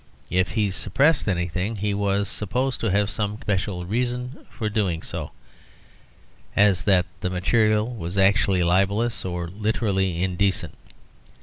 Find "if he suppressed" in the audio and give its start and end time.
0.31-1.27